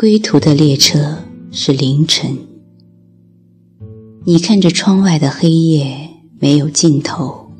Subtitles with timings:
[0.00, 1.18] 归途的列车
[1.52, 2.38] 是凌晨，
[4.24, 6.08] 你看着窗外的黑夜
[6.38, 7.50] 没有尽头，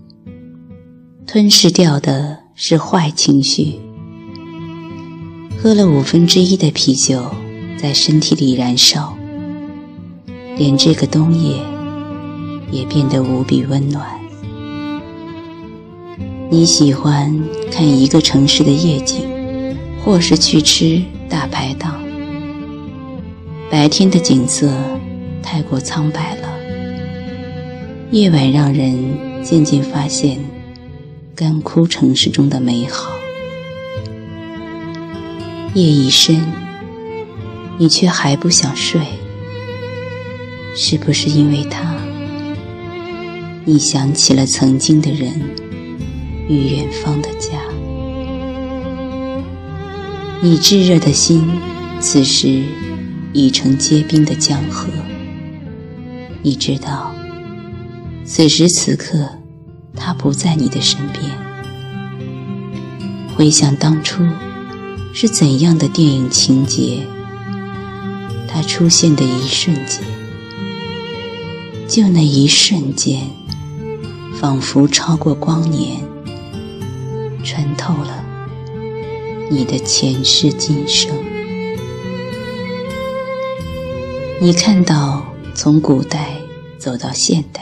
[1.26, 3.78] 吞噬掉的是坏情绪。
[5.62, 7.22] 喝了五分之一的啤酒，
[7.76, 9.14] 在身体里燃烧，
[10.56, 11.62] 连这个冬夜
[12.70, 14.18] 也变得无比温暖。
[16.48, 17.38] 你喜欢
[17.70, 19.28] 看一个城市的夜景，
[20.02, 22.00] 或是去吃大排档。
[23.70, 24.68] 白天的景色
[25.44, 26.48] 太过苍白了，
[28.10, 30.40] 夜晚让人渐渐发现
[31.36, 33.12] 干枯城市中的美好。
[35.74, 36.44] 夜已深，
[37.78, 39.00] 你却还不想睡，
[40.74, 41.94] 是不是因为他？
[43.64, 45.32] 你想起了曾经的人
[46.48, 47.50] 与远方的家，
[50.42, 51.48] 你炙热的心
[52.00, 52.64] 此时。
[53.32, 54.88] 已成结冰的江河。
[56.42, 57.14] 你知道，
[58.24, 59.28] 此时此刻，
[59.94, 61.22] 他不在你的身边。
[63.36, 64.26] 回想当初
[65.12, 67.06] 是怎样的电影情节，
[68.48, 70.02] 他出现的一瞬间，
[71.86, 73.28] 就那一瞬间，
[74.34, 76.00] 仿佛超过光年，
[77.44, 78.24] 穿透了
[79.50, 81.10] 你的前世今生。
[84.42, 85.22] 你看到
[85.54, 86.30] 从古代
[86.78, 87.60] 走到现代，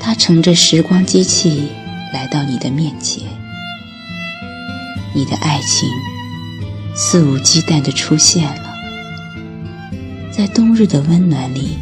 [0.00, 1.68] 他乘着时光机器
[2.14, 3.22] 来到你的面前，
[5.14, 5.86] 你的爱情
[6.94, 8.74] 肆无忌惮地出现了，
[10.32, 11.76] 在冬日的温暖里，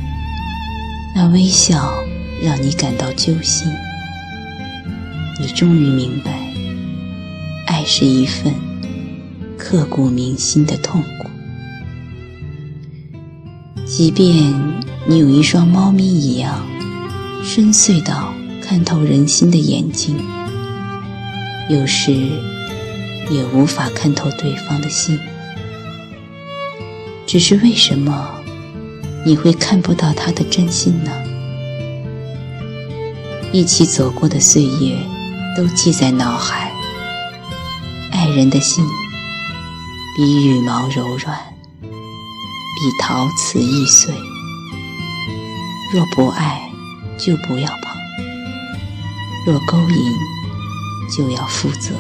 [1.15, 1.95] 那微笑
[2.43, 3.71] 让你感到揪心。
[5.41, 6.33] 你终于明白，
[7.69, 8.53] 爱是一份
[9.57, 11.05] 刻骨铭心的痛。
[13.87, 14.53] 即便
[15.07, 16.67] 你有一双猫咪一样
[17.45, 20.19] 深邃到看透人心的眼睛，
[21.71, 22.13] 有时
[23.31, 25.17] 也无法看透对方的心。
[27.27, 28.29] 只是为什么
[29.25, 31.13] 你会看不到他的真心呢？
[33.53, 34.99] 一起走过的岁月
[35.57, 36.73] 都记在脑海，
[38.11, 38.85] 爱人的心
[40.17, 41.56] 比羽毛柔软。
[42.77, 44.15] 比陶瓷易碎。
[45.93, 46.71] 若不爱，
[47.17, 47.97] 就不要碰；
[49.47, 49.97] 若勾引，
[51.17, 51.95] 就要负责。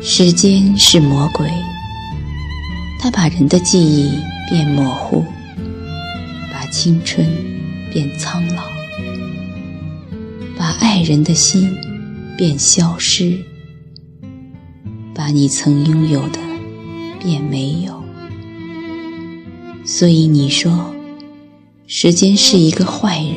[0.00, 1.50] 时间是魔鬼，
[2.98, 4.10] 它把人的记忆
[4.48, 5.26] 变模糊，
[6.50, 7.26] 把青春
[7.92, 8.62] 变苍老，
[10.56, 11.76] 把爱人的心
[12.38, 13.44] 变消失，
[15.14, 16.49] 把你曾拥有的。
[17.20, 18.02] 便没有，
[19.84, 20.94] 所以你说，
[21.86, 23.34] 时间是一个坏人。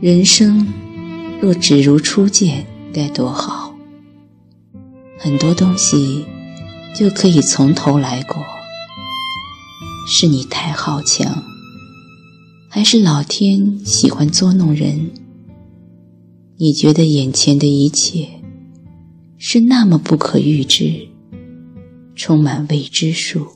[0.00, 0.66] 人生
[1.40, 3.74] 若只如初见，该多好！
[5.18, 6.24] 很多东西
[6.94, 8.36] 就可以从头来过。
[10.06, 11.44] 是你太好强，
[12.70, 15.10] 还是老天喜欢捉弄人？
[16.56, 18.28] 你觉得眼前的一切
[19.36, 21.08] 是那么不可预知？
[22.18, 23.46] 充满未知数，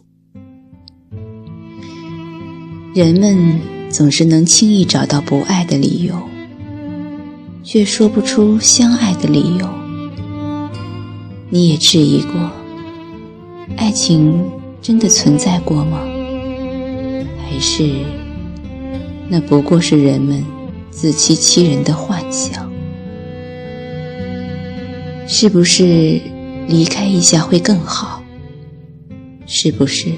[2.94, 3.58] 人们
[3.90, 6.14] 总是能轻易找到不爱的理由，
[7.64, 9.68] 却说不出相爱的理由。
[11.50, 12.52] 你也质疑过，
[13.76, 14.48] 爱情
[14.80, 15.98] 真的存在过吗？
[17.44, 17.92] 还是
[19.28, 20.40] 那不过是人们
[20.88, 22.70] 自欺欺人的幻想？
[25.26, 26.20] 是不是
[26.68, 28.21] 离开一下会更好？
[29.46, 30.12] 是不是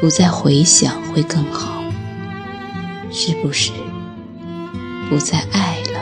[0.00, 1.84] 不再回想会更好？
[3.10, 3.70] 是不是
[5.08, 6.00] 不再爱了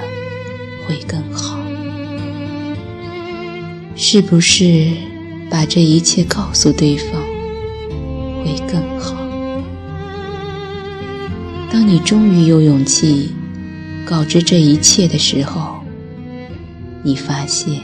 [0.86, 1.58] 会更好？
[3.94, 4.90] 是不是
[5.50, 7.22] 把这一切告诉对方
[8.42, 9.14] 会更好？
[11.70, 13.30] 当你终于有勇气
[14.06, 15.82] 告知这一切的时候，
[17.02, 17.80] 你发现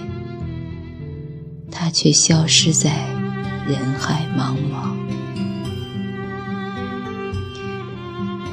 [1.70, 3.17] 他却消失在。
[3.68, 4.96] 人海茫茫，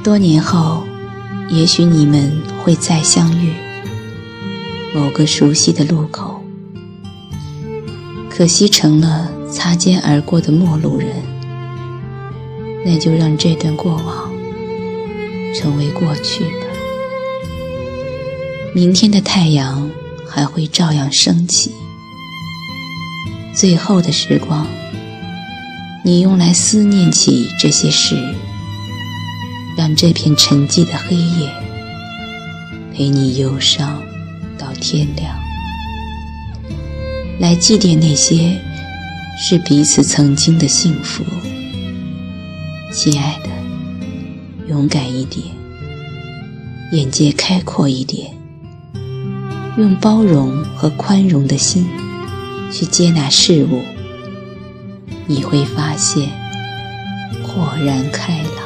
[0.04, 0.84] 多年后，
[1.48, 2.30] 也许你们
[2.62, 3.54] 会再相遇，
[4.94, 6.42] 某个熟悉的路口。
[8.28, 11.08] 可惜成了擦肩而过的陌路人，
[12.84, 14.30] 那就让这段过往
[15.54, 16.66] 成为过去吧。
[18.74, 19.90] 明天的太阳
[20.28, 21.72] 还会照样升起。
[23.54, 24.66] 最后的时光，
[26.06, 28.14] 你用来思念起这些事，
[29.76, 31.52] 让这片沉寂的黑夜
[32.94, 34.00] 陪你忧伤
[34.56, 35.36] 到天亮，
[37.40, 38.56] 来祭奠那些
[39.36, 41.24] 是彼此曾经的幸福。
[42.92, 43.48] 亲爱的，
[44.68, 45.44] 勇敢一点，
[46.92, 48.30] 眼界开阔一点，
[49.76, 51.84] 用包容和宽容的心
[52.72, 53.82] 去接纳事物，
[55.26, 56.28] 你会发现
[57.42, 58.64] 豁然开朗。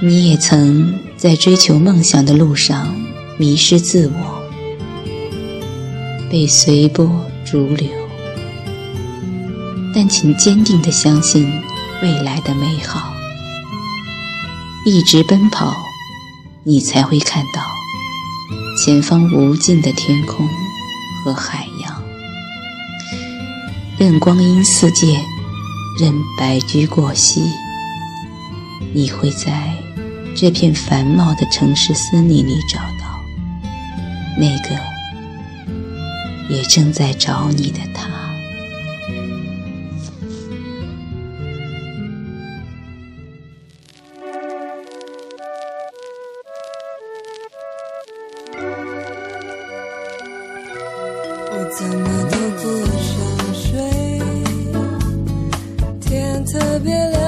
[0.00, 2.94] 你也曾在追求梦想的路上
[3.38, 4.42] 迷失自我，
[6.30, 7.88] 被随波逐流，
[9.94, 11.52] 但请坚定地相信。
[12.02, 13.12] 未来的美好，
[14.84, 15.72] 一直奔跑，
[16.64, 17.62] 你才会看到
[18.76, 20.48] 前方无尽的天空
[21.24, 21.71] 和海洋。
[24.02, 25.22] 任光阴似箭，
[25.96, 27.40] 任白驹过隙，
[28.92, 29.72] 你会在
[30.34, 33.22] 这片繁茂的城市森林里找到
[34.36, 34.76] 那个
[36.52, 38.31] 也正在找你的他。
[56.44, 57.21] 特别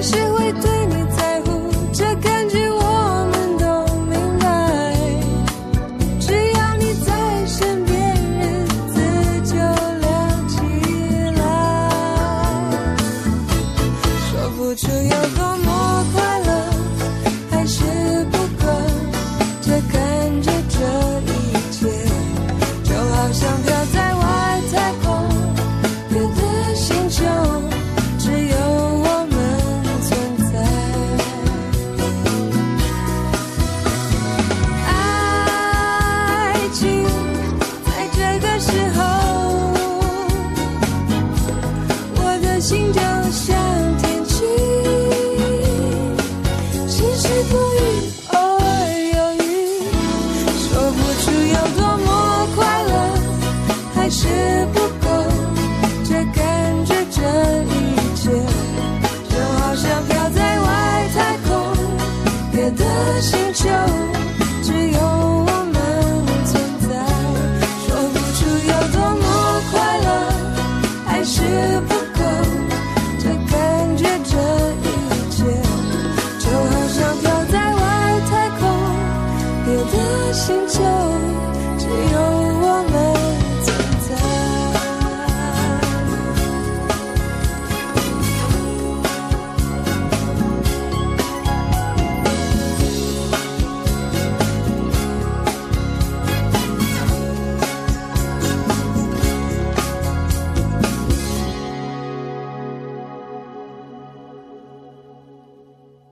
[0.00, 0.27] treasure
[54.10, 54.57] 是。